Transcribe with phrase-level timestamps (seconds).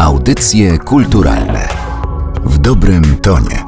[0.00, 1.68] Audycje kulturalne
[2.44, 3.64] w dobrym tonie.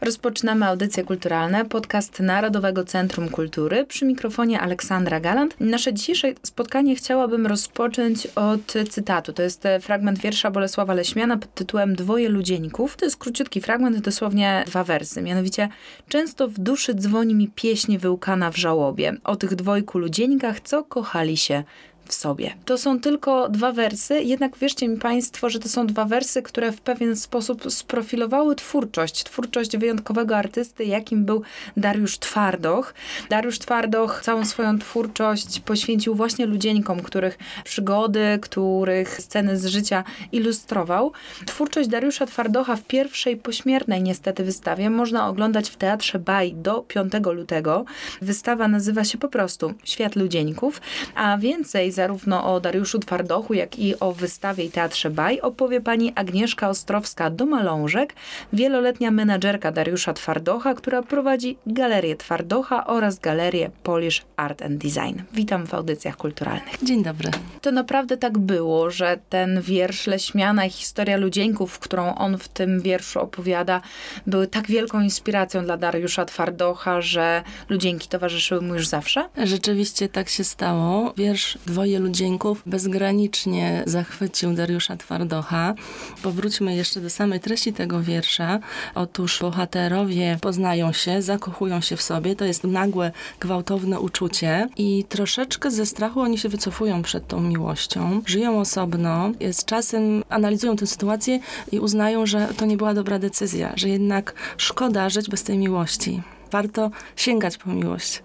[0.00, 3.86] Rozpoczynamy audycje kulturalne, podcast Narodowego Centrum Kultury.
[3.86, 5.54] Przy mikrofonie Aleksandra Galant.
[5.60, 9.32] Nasze dzisiejsze spotkanie chciałabym rozpocząć od cytatu.
[9.32, 12.96] To jest fragment wiersza Bolesława Leśmiana pod tytułem Dwoje ludzieńków.
[12.96, 15.22] To jest króciutki fragment, dosłownie dwa wersy.
[15.22, 15.68] Mianowicie,
[16.08, 21.36] często w duszy dzwoni mi pieśń wyłkana w żałobie o tych dwojku ludzieńkach, co kochali
[21.36, 21.64] się
[22.08, 22.54] w sobie.
[22.64, 26.72] To są tylko dwa wersy, jednak wierzcie mi Państwo, że to są dwa wersy, które
[26.72, 31.42] w pewien sposób sprofilowały twórczość, twórczość wyjątkowego artysty, jakim był
[31.76, 32.94] Dariusz Twardoch.
[33.30, 41.12] Dariusz Twardoch całą swoją twórczość poświęcił właśnie ludzieńkom, których przygody, których sceny z życia ilustrował.
[41.46, 47.12] Twórczość Dariusza Twardocha w pierwszej pośmiertnej niestety wystawie można oglądać w Teatrze Baj do 5
[47.34, 47.84] lutego.
[48.22, 50.80] Wystawa nazywa się po prostu Świat Ludzieńków,
[51.14, 56.12] a więcej zarówno o Dariuszu Twardochu, jak i o wystawie i Teatrze Baj opowie pani
[56.14, 58.06] Agnieszka Ostrowska-Domalążek,
[58.52, 65.22] wieloletnia menadżerka Dariusza Twardocha, która prowadzi Galerię Twardocha oraz Galerię Polish Art and Design.
[65.32, 66.74] Witam w audycjach kulturalnych.
[66.82, 67.30] Dzień dobry.
[67.60, 72.80] To naprawdę tak było, że ten wiersz Leśmiana i historia ludzieńków, którą on w tym
[72.80, 73.80] wierszu opowiada,
[74.26, 79.28] były tak wielką inspiracją dla Dariusza Twardocha, że ludzieńki towarzyszyły mu już zawsze?
[79.44, 81.14] Rzeczywiście tak się stało.
[81.16, 85.74] Wiersz Dwoje Dwoje ludzieńków bezgranicznie zachwycił Dariusza Twardocha.
[86.22, 88.58] Powróćmy jeszcze do samej treści tego wiersza.
[88.94, 92.36] Otóż bohaterowie poznają się, zakochują się w sobie.
[92.36, 98.22] To jest nagłe, gwałtowne uczucie i troszeczkę ze strachu oni się wycofują przed tą miłością.
[98.26, 101.40] Żyją osobno, z czasem analizują tę sytuację
[101.72, 106.22] i uznają, że to nie była dobra decyzja, że jednak szkoda żyć bez tej miłości.
[106.50, 108.22] Warto sięgać po miłość.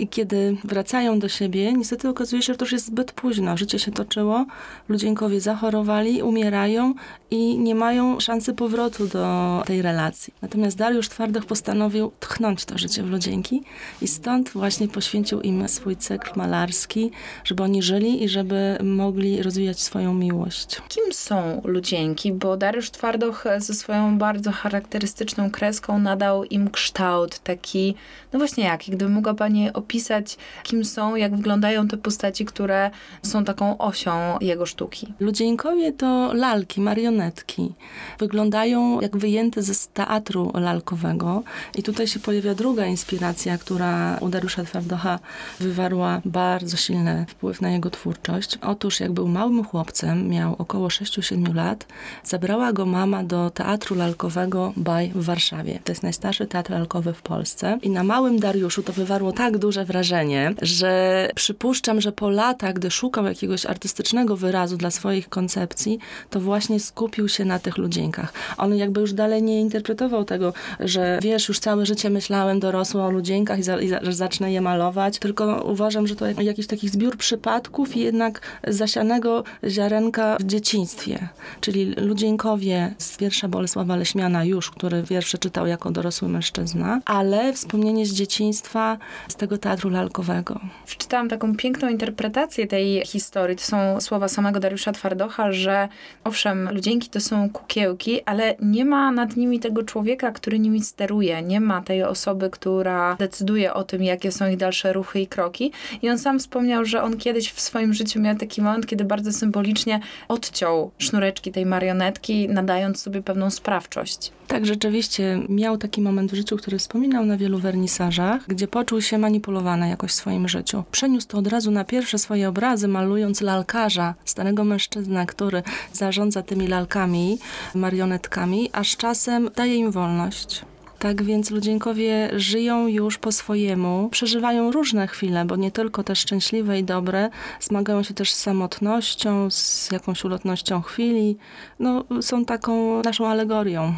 [0.00, 3.56] I kiedy wracają do siebie, niestety okazuje się, że to już jest zbyt późno.
[3.56, 4.46] Życie się toczyło,
[4.88, 6.94] ludzienkowie zachorowali, umierają
[7.30, 10.34] i nie mają szansy powrotu do tej relacji.
[10.42, 13.62] Natomiast Dariusz Twardoch postanowił tchnąć to życie w ludzienki
[14.02, 17.10] i stąd właśnie poświęcił im swój cykl malarski,
[17.44, 20.82] żeby oni żyli i żeby mogli rozwijać swoją miłość.
[20.88, 22.32] Kim są ludzienki?
[22.32, 27.94] Bo Dariusz Twardoch ze swoją bardzo charakterystyczną kreską nadał im kształt taki,
[28.32, 32.90] no właśnie jaki, gdyby mogła Pani opisać opisać, kim są, jak wyglądają te postaci, które
[33.22, 35.14] są taką osią jego sztuki.
[35.20, 37.72] Ludzieńkowie to lalki, marionetki.
[38.18, 41.42] Wyglądają jak wyjęte ze teatru lalkowego.
[41.78, 45.18] I tutaj się pojawia druga inspiracja, która u Dariusza Twardocha
[45.60, 48.58] wywarła bardzo silny wpływ na jego twórczość.
[48.62, 51.86] Otóż jak był małym chłopcem, miał około 6-7 lat,
[52.24, 55.80] zabrała go mama do teatru lalkowego Baj w Warszawie.
[55.84, 57.78] To jest najstarszy teatr lalkowy w Polsce.
[57.82, 62.74] I na małym Dariuszu to wywarło tak duże duże wrażenie, że przypuszczam, że po latach,
[62.74, 65.98] gdy szukał jakiegoś artystycznego wyrazu dla swoich koncepcji,
[66.30, 68.32] to właśnie skupił się na tych ludzienkach.
[68.58, 73.10] On jakby już dalej nie interpretował tego, że wiesz, już całe życie myślałem dorosło o
[73.10, 77.16] ludzienkach i, za, i za, zacznę je malować, tylko uważam, że to jakiś taki zbiór
[77.16, 81.28] przypadków i jednak zasianego ziarenka w dzieciństwie.
[81.60, 88.06] Czyli ludzienkowie z wiersza Bolesława Leśmiana już, który wiersze czytał jako dorosły mężczyzna, ale wspomnienie
[88.06, 88.98] z dzieciństwa,
[89.28, 90.60] z tego teatru lalkowego.
[90.86, 93.56] Przeczytałam taką piękną interpretację tej historii.
[93.56, 95.88] To są słowa samego Dariusza Twardocha, że
[96.24, 101.42] owszem, ludzienki to są kukiełki, ale nie ma nad nimi tego człowieka, który nimi steruje.
[101.42, 105.72] Nie ma tej osoby, która decyduje o tym, jakie są ich dalsze ruchy i kroki.
[106.02, 109.32] I on sam wspomniał, że on kiedyś w swoim życiu miał taki moment, kiedy bardzo
[109.32, 114.32] symbolicznie odciął sznureczki tej marionetki, nadając sobie pewną sprawczość.
[114.50, 119.18] Tak, rzeczywiście miał taki moment w życiu, który wspominał na wielu wernisażach, gdzie poczuł się
[119.18, 120.84] manipulowany jakoś w swoim życiu.
[120.90, 125.62] Przeniósł to od razu na pierwsze swoje obrazy, malując lalkarza, starego mężczyznę, który
[125.92, 127.38] zarządza tymi lalkami,
[127.74, 130.64] marionetkami, a z czasem daje im wolność.
[130.98, 136.78] Tak więc ludzienkowie żyją już po swojemu, przeżywają różne chwile, bo nie tylko te szczęśliwe
[136.78, 137.30] i dobre,
[137.60, 141.36] zmagają się też z samotnością, z jakąś ulotnością chwili.
[141.78, 143.94] No, są taką naszą alegorią.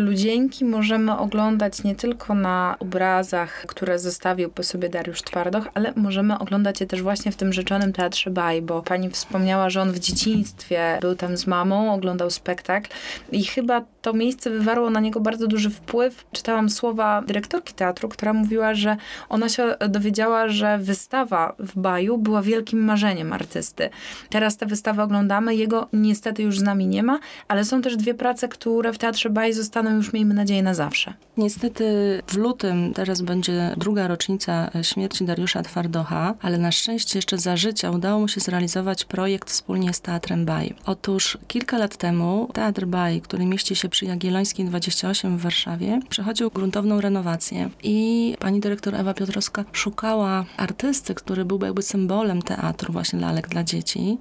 [0.00, 6.38] Ludzieńki możemy oglądać nie tylko na obrazach, które zostawił po sobie Dariusz Twardoch, ale możemy
[6.38, 9.98] oglądać je też właśnie w tym rzeczonym Teatrze Baj, bo pani wspomniała, że on w
[9.98, 12.90] dzieciństwie był tam z mamą, oglądał spektakl
[13.32, 16.24] i chyba to miejsce wywarło na niego bardzo duży wpływ.
[16.32, 18.96] Czytałam słowa dyrektorki teatru, która mówiła, że
[19.28, 23.90] ona się dowiedziała, że wystawa w Baju była wielkim marzeniem artysty.
[24.30, 27.18] Teraz tę wystawę oglądamy, jego niestety już z nami nie ma,
[27.48, 30.74] ale są też dwie prace, które w Teatrze Baj zostaną zachowaną już, miejmy nadzieję, na
[30.74, 31.14] zawsze.
[31.36, 31.84] Niestety
[32.26, 37.90] w lutym teraz będzie druga rocznica śmierci Dariusza Twardocha, ale na szczęście jeszcze za życia
[37.90, 40.74] udało mu się zrealizować projekt wspólnie z Teatrem Baj.
[40.86, 46.50] Otóż kilka lat temu Teatr Baj, który mieści się przy Jagiellońskiej 28 w Warszawie, przechodził
[46.50, 53.20] gruntowną renowację i pani dyrektor Ewa Piotrowska szukała artysty, który byłby jakby symbolem teatru właśnie
[53.20, 54.18] lalek dla dzieci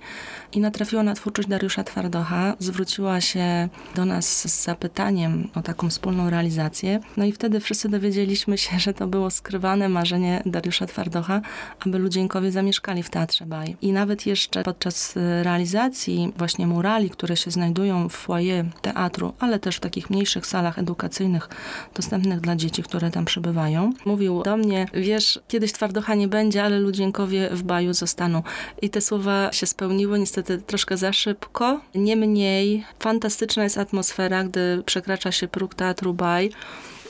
[0.54, 6.30] i natrafiła na twórczość Dariusza Twardocha, zwróciła się do nas z zapytaniem o taką wspólną
[6.30, 7.00] realizację.
[7.18, 11.42] No i wtedy wszyscy dowiedzieliśmy się, że to było skrywane marzenie Dariusza Twardocha,
[11.86, 13.78] aby ludzieńkowie zamieszkali w Teatrze Baj.
[13.82, 19.76] I nawet jeszcze podczas realizacji właśnie murali, które się znajdują w foyer teatru, ale też
[19.78, 21.50] w takich mniejszych salach edukacyjnych
[21.96, 26.80] dostępnych dla dzieci, które tam przybywają, mówił do mnie, wiesz, kiedyś Twardocha nie będzie, ale
[26.80, 28.44] ludzieńkowie w Baju zostaną.
[28.82, 31.82] I te słowa się spełniły, niestety troszkę za szybko.
[31.96, 36.52] Niemniej fantastyczna jest atmosfera, gdy przekracza się próg Teatru Baj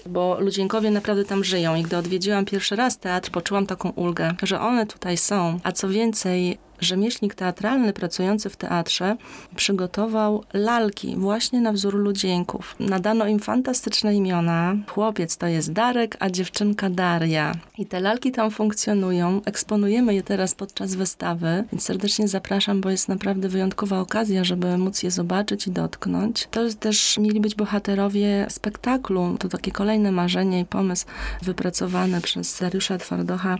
[0.06, 1.76] bo ludzienkowie naprawdę tam żyją.
[1.76, 5.60] I gdy odwiedziłam pierwszy raz teatr, poczułam taką ulgę, że one tutaj są.
[5.64, 9.16] A co więcej, rzemieślnik teatralny pracujący w teatrze
[9.56, 12.76] przygotował lalki właśnie na wzór ludzieńków.
[12.80, 14.76] Nadano im fantastyczne imiona.
[14.88, 17.52] Chłopiec to jest Darek, a dziewczynka Daria.
[17.78, 19.42] I te lalki tam funkcjonują.
[19.46, 25.04] Eksponujemy je teraz podczas wystawy, więc serdecznie zapraszam, bo jest naprawdę wyjątkowa okazja, żeby móc
[25.04, 26.48] je zobaczyć i dotknąć.
[26.52, 29.36] To też mieli być bohaterowie spektaklu.
[29.40, 31.06] To takie kolejne marzenie i pomysł
[31.42, 33.58] wypracowany przez Dariusza Twardocha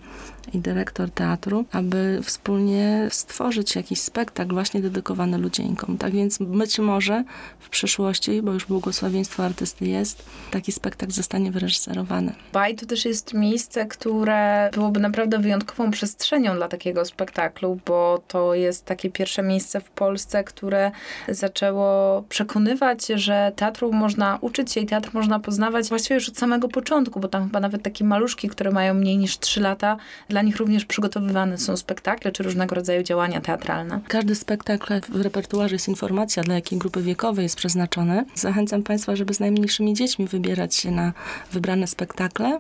[0.54, 5.98] i dyrektor teatru, aby wspólnie stworzyć jakiś spektakl właśnie dedykowany ludzieńkom.
[5.98, 7.24] Tak więc być może
[7.60, 12.34] w przyszłości, bo już błogosławieństwo artysty jest, taki spektakl zostanie wyreżyserowany.
[12.54, 18.54] Baj to też jest miejsce, które byłoby naprawdę wyjątkową przestrzenią dla takiego spektaklu, bo to
[18.54, 20.92] jest takie pierwsze miejsce w Polsce, które
[21.30, 26.68] zaczęło przekonywać, że teatru można uczyć się i teatr można poznawać właściwie już od samego
[26.68, 29.98] początku, bo tam chyba nawet takie maluszki, które mają mniej niż 3 lata,
[30.30, 34.00] dla nich również przygotowywane są spektakle czy różnego rodzaju działania teatralne.
[34.08, 38.26] Każdy spektakl w repertuarze jest informacja, dla jakiej grupy wiekowej jest przeznaczony.
[38.36, 41.14] Zachęcam Państwa, żeby z najmniejszymi dziećmi wybierać się na
[41.52, 42.60] wybrane spektakle.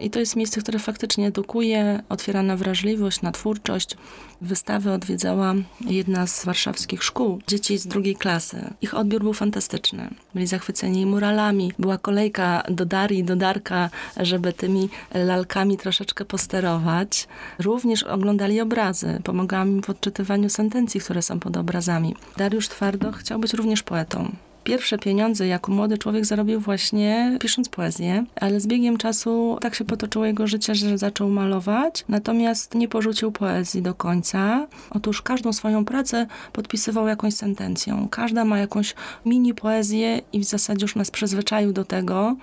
[0.00, 3.96] I to jest miejsce, które faktycznie edukuje, otwiera na wrażliwość, na twórczość.
[4.40, 8.74] Wystawy odwiedzała jedna z warszawskich szkół, dzieci z drugiej klasy.
[8.82, 10.08] Ich odbiór był fantastyczny.
[10.34, 11.72] Byli zachwyceni muralami.
[11.78, 17.28] Była kolejka do Darii, do Darka, żeby tymi lalkami troszeczkę posterować.
[17.58, 19.20] Również oglądali obrazy.
[19.24, 22.14] Pomagałam im w odczytywaniu sentencji, które są pod obrazami.
[22.36, 24.32] Dariusz Twardo chciał być również poetą.
[24.64, 29.84] Pierwsze pieniądze jako młody człowiek zarobił właśnie pisząc poezję, ale z biegiem czasu tak się
[29.84, 34.66] potoczyło jego życie, że zaczął malować, natomiast nie porzucił poezji do końca.
[34.90, 38.08] Otóż każdą swoją pracę podpisywał jakąś sentencją.
[38.10, 38.94] Każda ma jakąś
[39.26, 42.36] mini poezję i w zasadzie już nas przyzwyczaił do tego.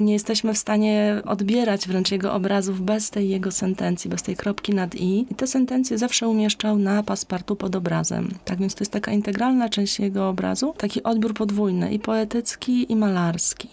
[0.00, 4.74] Nie jesteśmy w stanie odbierać wręcz jego obrazów bez tej jego sentencji, bez tej kropki
[4.74, 5.26] nad i.
[5.30, 8.28] I te sentencje zawsze umieszczał na paspartu pod obrazem.
[8.44, 12.96] Tak więc to jest taka integralna część jego obrazu, taki odbiór podwójny i poetycki, i
[12.96, 13.68] malarski.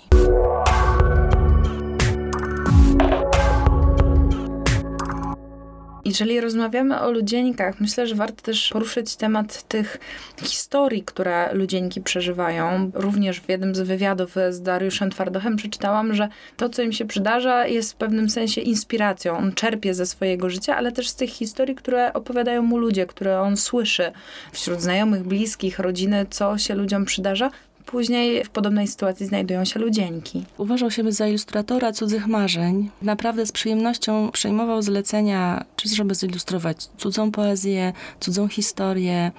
[6.06, 9.97] Jeżeli rozmawiamy o ludzieńkach, myślę, że warto też poruszyć temat tych
[10.44, 12.92] historii, które ludzieńki przeżywają.
[12.94, 17.68] Również w jednym z wywiadów z Dariuszem Twardochem przeczytałam, że to, co im się przydarza,
[17.68, 19.38] jest w pewnym sensie inspiracją.
[19.38, 23.41] On czerpie ze swojego życia, ale też z tych historii, które opowiadają mu ludzie, które
[23.41, 24.12] on słyszy
[24.51, 27.51] wśród znajomych, bliskich, rodziny, co się ludziom przydarza.
[27.85, 30.45] Później w podobnej sytuacji znajdują się ludzieńki.
[30.57, 32.89] Uważał się za ilustratora cudzych marzeń.
[33.01, 39.31] Naprawdę z przyjemnością przejmował zlecenia, czy żeby zilustrować cudzą poezję, cudzą historię,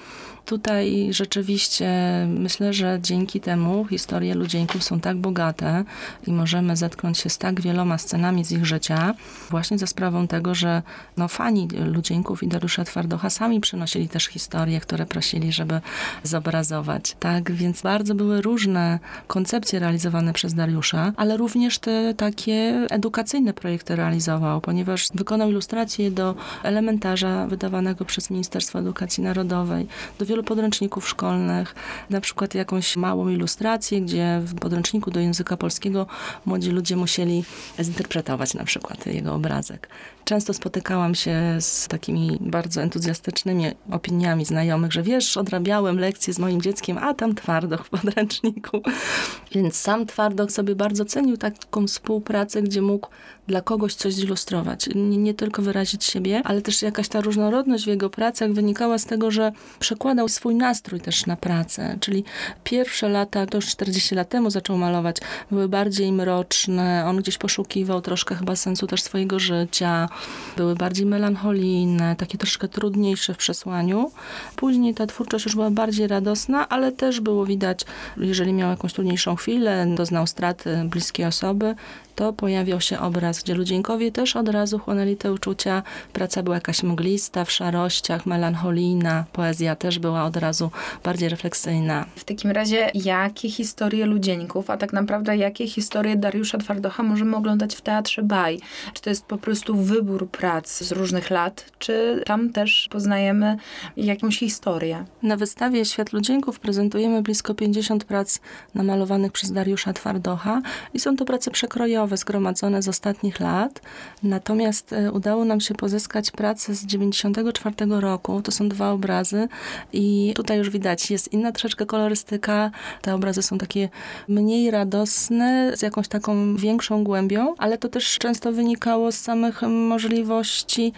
[0.47, 1.89] tutaj rzeczywiście
[2.29, 5.85] myślę, że dzięki temu historie ludzieńków są tak bogate
[6.27, 9.15] i możemy zetknąć się z tak wieloma scenami z ich życia,
[9.51, 10.83] właśnie za sprawą tego, że
[11.17, 15.81] no, fani ludzieńków i Dariusza Twardocha sami przynosili też historie, które prosili, żeby
[16.23, 17.17] zobrazować.
[17.21, 23.97] Tak, więc bardzo były różne koncepcje realizowane przez Dariusza, ale również te takie edukacyjne projekty
[23.97, 29.87] realizował, ponieważ wykonał ilustracje do elementarza wydawanego przez Ministerstwo Edukacji Narodowej,
[30.19, 31.75] do wielu podręczników szkolnych,
[32.11, 36.07] na przykład jakąś małą ilustrację, gdzie w podręczniku do języka polskiego
[36.47, 37.45] młodzi ludzie musieli
[37.83, 39.89] zinterpretować na przykład jego obrazek.
[40.27, 46.63] Często spotykałam się z takimi bardzo entuzjastycznymi opiniami znajomych, że wiesz, odrabiałem lekcje z moim
[46.63, 48.83] dzieckiem, a tam twardoch w podręczniku.
[49.55, 53.09] Więc sam twardok sobie bardzo cenił taką współpracę, gdzie mógł
[53.47, 54.89] dla kogoś coś zilustrować.
[54.95, 59.05] Nie, nie tylko wyrazić siebie, ale też jakaś ta różnorodność w jego pracach wynikała z
[59.05, 61.97] tego, że przekładał swój nastrój też na pracę.
[62.01, 62.25] Czyli
[62.65, 65.17] pierwsze lata, to już 40 lat temu zaczął malować,
[65.51, 67.05] były bardziej mroczne.
[67.07, 70.09] On gdzieś poszukiwał troszkę chyba sensu też swojego życia.
[70.57, 74.11] Były bardziej melancholijne, takie troszkę trudniejsze w przesłaniu.
[74.57, 77.85] Później ta twórczość już była bardziej radosna, ale też było widać,
[78.17, 81.75] jeżeli miał jakąś trudniejszą chwilę, doznał straty bliskiej osoby,
[82.17, 85.83] to pojawiał się obraz, gdzie ludzienkowie też od razu chłonęli te uczucia.
[86.13, 89.25] Praca była jakaś mglista, w szarościach, melancholijna.
[89.33, 90.71] Poezja też była od razu
[91.05, 92.07] bardziej refleksyjna.
[92.17, 97.75] W takim razie, jakie historie ludzieńków, a tak naprawdę jakie historie Dariusza Twardocha możemy oglądać
[97.75, 98.61] w Teatrze Baj?
[98.95, 103.57] Czy to jest po prostu wybór prac z różnych lat, czy tam też poznajemy
[103.97, 105.05] jakąś historię?
[105.23, 108.39] Na wystawie Świat Ludzienków prezentujemy blisko 50 prac
[108.75, 110.63] namalowanych przez Dariusza Twardocha
[110.95, 113.81] i są to prace przekrojowe, zgromadzone z ostatnich lat.
[114.23, 118.43] Natomiast e, udało nam się pozyskać pracę z 94 roku.
[118.43, 119.49] To są dwa obrazy
[119.93, 122.71] i tutaj już widać, jest inna troszeczkę kolorystyka.
[123.03, 123.89] Te obrazy są takie
[124.29, 129.63] mniej radosne, z jakąś taką większą głębią, ale to też często wynikało z samych
[129.97, 130.93] możliwości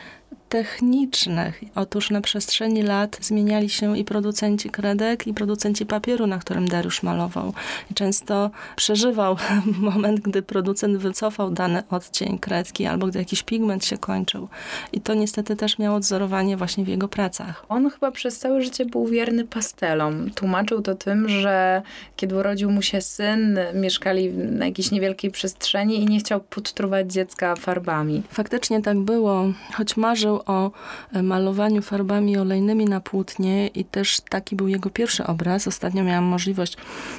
[0.49, 1.61] technicznych.
[1.75, 7.03] Otóż na przestrzeni lat zmieniali się i producenci kredek, i producenci papieru, na którym Dariusz
[7.03, 7.53] malował.
[7.91, 9.37] I często przeżywał
[9.91, 14.49] moment, gdy producent wycofał dany odcień kredki, albo gdy jakiś pigment się kończył.
[14.93, 17.65] I to niestety też miało odzorowanie właśnie w jego pracach.
[17.69, 20.31] On chyba przez całe życie był wierny pastelom.
[20.31, 21.83] Tłumaczył to tym, że
[22.17, 27.57] kiedy urodził mu się syn, mieszkali na jakiejś niewielkiej przestrzeni i nie chciał podtruwać dziecka
[27.57, 28.23] farbami.
[28.31, 30.71] Faktycznie tak było, choć marzył o
[31.13, 35.69] e, malowaniu farbami olejnymi na płótnie i też taki był jego pierwszy obraz.
[35.69, 36.77] Ostatnio miałam możliwość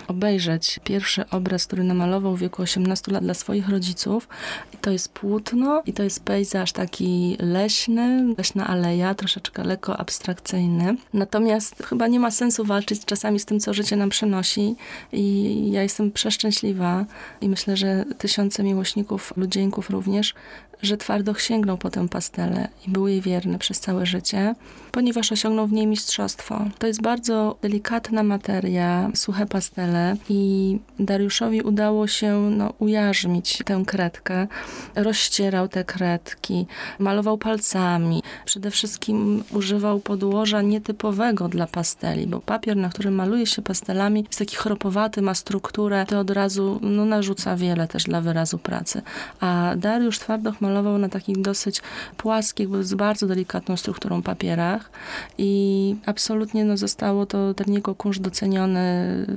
[0.08, 4.28] obejrzeć pierwszy obraz, który namalował w wieku 18 lat dla swoich rodziców.
[4.74, 10.96] I to jest płótno i to jest pejzaż taki leśny, leśna aleja, troszeczkę lekko abstrakcyjny.
[11.14, 14.76] Natomiast chyba nie ma sensu walczyć czasami z tym, co życie nam przynosi
[15.12, 17.06] i ja jestem przeszczęśliwa
[17.42, 20.34] i myślę, że tysiące miłośników, ludzieńków również,
[20.82, 24.56] że twardo sięgnął po tę pastelę i był jej wierny przez całe życie,
[24.92, 26.66] ponieważ osiągnął w niej mistrzostwo.
[26.80, 34.48] To jest bardzo delikatna materia, suche pastele i Dariuszowi udało się no, ujarzmić tę kredkę.
[34.96, 36.66] Rozcierał te kredki,
[37.00, 38.24] malował palcami.
[38.46, 44.40] Przede wszystkim używał podłoża nietypowego dla pasteli, bo papier, na którym maluje się pastelami, jest
[44.40, 49.02] taki chropowaty, ma strukturę, to od razu no, narzuca wiele też dla wyrazu pracy.
[49.40, 51.82] A Dariusz Twardoch malował na takich dosyć
[52.18, 54.92] płaskich, z bardzo delikatną strukturą papierach
[55.38, 58.80] i absolutnie no, zostało to ten jego kunsz doceniony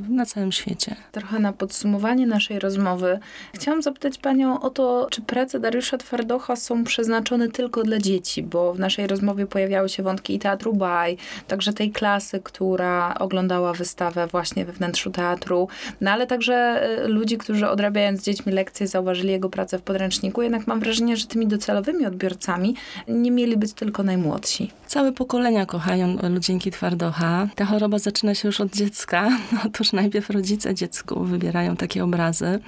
[0.08, 0.96] na całym świecie.
[1.12, 3.18] Trochę na podsumowanie naszej rozmowy
[3.54, 8.74] chciałam zapytać Panią o to, czy prace Dariusza Twardocha są przeznaczone tylko dla dzieci, bo
[8.74, 11.16] w naszej rozmowie pojawiały się wątki i Teatru Baj,
[11.48, 15.68] także tej klasy, która oglądała wystawę właśnie we wnętrzu teatru,
[16.00, 20.42] no ale także y, ludzi, którzy odrabiając z dziećmi lekcje zauważyli jego pracę w podręczniku,
[20.42, 22.74] jednak mam wrażenie, że tymi docelowymi odbiorcami
[23.08, 24.70] nie mieli być tylko najmłodsi.
[24.86, 27.48] Całe pokolenia kochają ludzienki twardocha.
[27.54, 29.38] Ta choroba zaczyna się już od dziecka.
[29.66, 32.58] Otóż najpierw rodzice dziecku wybierają takie obrazy.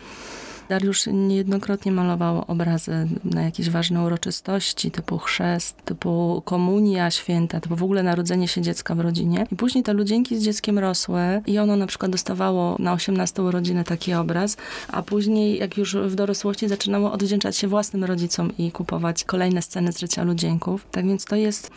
[0.68, 7.83] Dariusz niejednokrotnie malował obrazy na jakieś ważne uroczystości, typu chrzest, typu komunia święta, typu w
[7.83, 9.47] ogóle narodzenie się dziecka w rodzinie.
[9.52, 13.85] I później te ludzienki z dzieckiem rosły i ono na przykład dostawało na 18 urodziny
[13.85, 14.56] taki obraz,
[14.88, 19.92] a później jak już w dorosłości zaczynało odwdzięczać się własnym rodzicom i kupować kolejne sceny
[19.92, 20.87] z życia ludzienków.
[20.90, 21.71] Tak więc to jest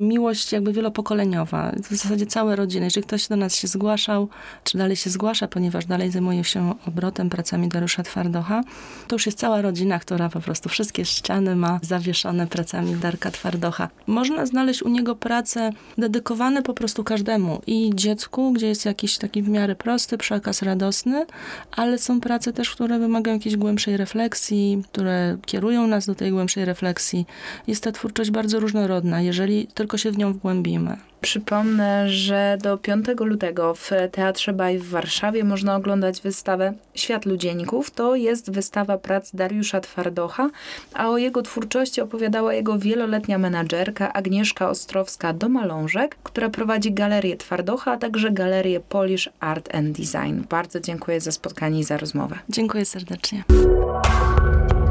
[0.00, 1.72] miłość jakby wielopokoleniowa.
[1.90, 2.84] W zasadzie całe rodziny.
[2.84, 4.28] Jeżeli ktoś do nas się zgłaszał,
[4.64, 8.02] czy dalej się zgłasza, ponieważ dalej zajmuje się obrotem, pracami Dariusza
[8.34, 8.64] Twardocha,
[9.08, 13.88] to już jest cała rodzina, która po prostu wszystkie ściany ma zawieszone pracami Darka Twardocha.
[14.06, 17.62] Można znaleźć u niego prace dedykowane po prostu każdemu.
[17.66, 21.26] I dziecku, gdzie jest jakiś taki w miarę prosty przekaz radosny,
[21.70, 26.64] ale są prace też, które wymagają jakiejś głębszej refleksji, które kierują nas do tej głębszej
[26.64, 27.26] refleksji.
[27.66, 29.22] Jest ta twórczość bardzo różnorodna.
[29.22, 30.96] Jeżeli tylko się w nią wgłębimy.
[31.24, 37.90] Przypomnę, że do 5 lutego w Teatrze Baj w Warszawie można oglądać wystawę Świat Ludzieńków.
[37.90, 40.50] To jest wystawa prac Dariusza Twardocha,
[40.94, 47.96] a o jego twórczości opowiadała jego wieloletnia menadżerka Agnieszka Ostrowska-Domalążek, która prowadzi Galerię Twardocha, a
[47.96, 50.42] także Galerię Polish Art and Design.
[50.50, 52.38] Bardzo dziękuję za spotkanie i za rozmowę.
[52.48, 53.44] Dziękuję serdecznie.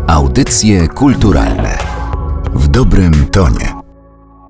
[0.08, 1.78] Audycje kulturalne
[2.54, 3.83] W dobrym tonie.